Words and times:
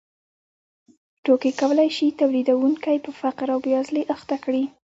توکي 1.23 1.51
کولای 1.61 1.89
شي 1.97 2.07
تولیدونکی 2.19 2.97
په 3.05 3.11
فقر 3.21 3.47
او 3.53 3.59
بېوزلۍ 3.65 4.03
اخته 4.15 4.35
کړي 4.43 4.63